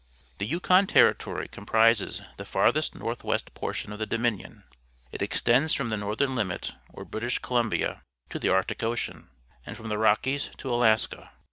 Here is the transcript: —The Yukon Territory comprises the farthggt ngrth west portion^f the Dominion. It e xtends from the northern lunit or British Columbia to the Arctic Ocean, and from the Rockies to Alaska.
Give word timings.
—The 0.39 0.47
Yukon 0.47 0.87
Territory 0.87 1.47
comprises 1.47 2.23
the 2.37 2.43
farthggt 2.43 2.93
ngrth 2.95 3.23
west 3.23 3.53
portion^f 3.53 3.99
the 3.99 4.07
Dominion. 4.07 4.63
It 5.11 5.21
e 5.21 5.27
xtends 5.27 5.77
from 5.77 5.89
the 5.89 5.95
northern 5.97 6.31
lunit 6.33 6.73
or 6.91 7.05
British 7.05 7.37
Columbia 7.37 8.01
to 8.31 8.39
the 8.39 8.49
Arctic 8.49 8.81
Ocean, 8.81 9.29
and 9.63 9.77
from 9.77 9.89
the 9.89 9.99
Rockies 9.99 10.49
to 10.57 10.73
Alaska. 10.73 11.29